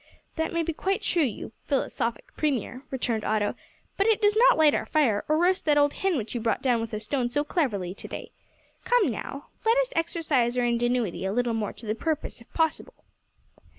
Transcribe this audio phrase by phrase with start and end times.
[0.35, 3.53] "That may be quite true, you philosophic Premier," returned Otto,
[3.97, 6.63] "but it does not light our fire, or roast that old hen which you brought
[6.63, 8.31] down with a stone so cleverly to day.
[8.83, 13.03] Come, now, let us exercise our ingenuity a little more to the purpose, if possible."